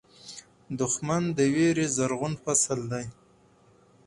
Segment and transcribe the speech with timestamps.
[0.79, 3.05] دښمن د وېرې زرغون فصل دی